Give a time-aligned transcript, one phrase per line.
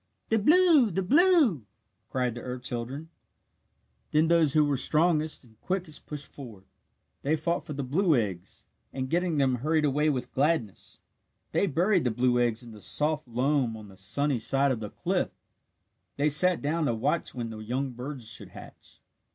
[0.29, 1.67] "The blue the blue!"
[2.09, 3.09] cried the earth children.
[4.09, 6.63] Then those who were strongest and quickest pushed forward.
[7.21, 11.01] They fought for the blue eggs, and getting them hurried away with gladness.
[11.51, 14.89] They buried the blue eggs in the soft loam on the sunny side of the
[14.89, 15.29] cliff.
[16.17, 19.01] They sat down to watch when the young birds should hatch.